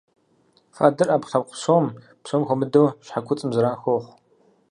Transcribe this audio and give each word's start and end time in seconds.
Фадэр 0.75 1.07
Ӏэпкълъэпкъ 1.11 1.53
псом, 1.57 1.85
псом 2.23 2.41
хуэмыдэу 2.47 2.87
щхьэ 3.05 3.19
куцӀым 3.25 3.51
зэран 3.55 3.77
хуэхъу. 3.81 4.13